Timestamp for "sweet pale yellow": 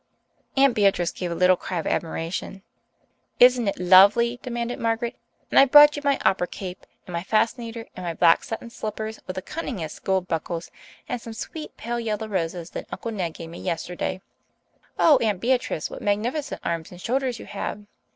11.33-12.27